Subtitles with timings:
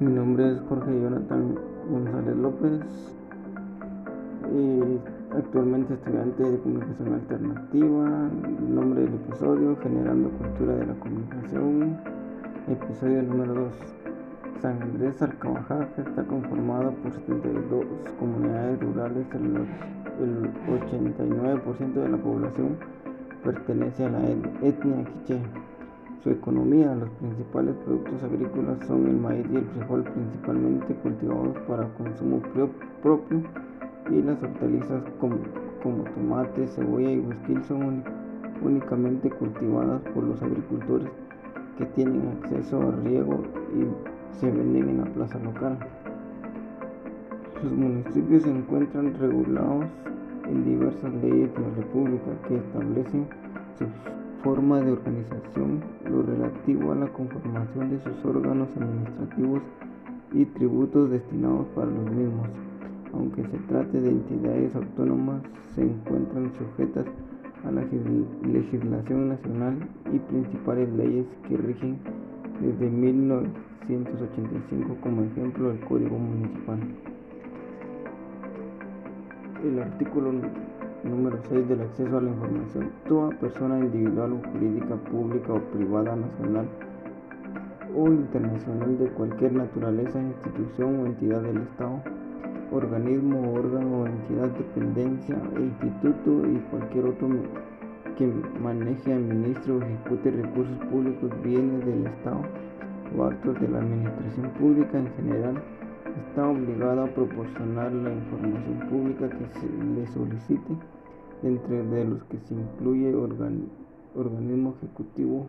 [0.00, 1.56] Mi nombre es Jorge Jonathan
[1.90, 2.80] González López,
[4.50, 4.98] y
[5.36, 8.30] actualmente estudiante de comunicación alternativa.
[8.66, 11.98] Nombre del episodio, Generando Cultura de la Comunicación.
[12.66, 13.72] Episodio número 2.
[14.62, 17.84] San Andrés Arcabajaja está conformado por 72
[18.18, 19.26] comunidades rurales.
[19.34, 22.78] El 89% de la población
[23.44, 25.42] pertenece a la etnia quiché.
[26.22, 31.88] Su economía, los principales productos agrícolas son el maíz y el frijol, principalmente cultivados para
[31.94, 32.42] consumo
[33.02, 33.42] propio,
[34.10, 35.36] y las hortalizas como,
[35.82, 38.04] tomate, cebolla y bosquil son
[38.62, 41.08] únicamente cultivadas por los agricultores
[41.78, 43.40] que tienen acceso a riego
[43.74, 45.78] y se venden en la plaza local.
[47.62, 49.86] Los municipios se encuentran regulados
[50.46, 53.26] en diversas leyes de la República que establecen
[53.78, 53.88] sus
[54.42, 59.60] forma de organización, lo relativo a la conformación de sus órganos administrativos
[60.32, 62.48] y tributos destinados para los mismos.
[63.12, 65.42] Aunque se trate de entidades autónomas,
[65.74, 67.04] se encuentran sujetas
[67.64, 69.76] a la legislación nacional
[70.12, 71.98] y principales leyes que rigen
[72.62, 76.78] desde 1985, como ejemplo el Código Municipal.
[79.64, 80.32] El artículo
[81.02, 82.90] Número 6 del acceso a la información.
[83.08, 86.68] Toda persona individual o jurídica, pública o privada, nacional
[87.96, 92.02] o internacional de cualquier naturaleza, institución o entidad del Estado,
[92.70, 97.28] organismo, órgano o entidad, dependencia, instituto y cualquier otro
[98.18, 102.42] que maneje, administre o ejecute recursos públicos, bienes del Estado
[103.16, 105.62] o actos de la administración pública en general
[106.28, 110.76] está obligado a proporcionar la información pública que se le solicite,
[111.42, 113.14] entre de los que se incluye
[114.14, 115.46] organismo ejecutivo,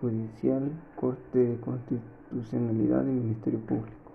[0.00, 4.09] judicial, corte de constitucionalidad y ministerio público.